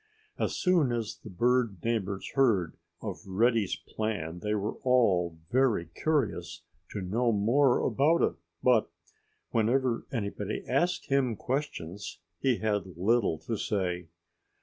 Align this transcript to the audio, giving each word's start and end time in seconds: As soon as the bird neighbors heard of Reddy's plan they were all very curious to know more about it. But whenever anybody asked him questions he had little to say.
As 0.39 0.55
soon 0.55 0.91
as 0.91 1.19
the 1.23 1.29
bird 1.29 1.83
neighbors 1.83 2.31
heard 2.33 2.75
of 3.03 3.19
Reddy's 3.27 3.75
plan 3.75 4.39
they 4.39 4.55
were 4.55 4.77
all 4.81 5.37
very 5.51 5.85
curious 5.93 6.63
to 6.89 7.01
know 7.03 7.31
more 7.31 7.77
about 7.81 8.23
it. 8.23 8.33
But 8.63 8.89
whenever 9.51 10.07
anybody 10.11 10.63
asked 10.67 11.05
him 11.09 11.35
questions 11.35 12.17
he 12.39 12.57
had 12.57 12.97
little 12.97 13.37
to 13.41 13.55
say. 13.57 14.07